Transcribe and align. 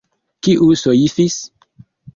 Kiu 0.47 0.71
soifis? 0.85 1.39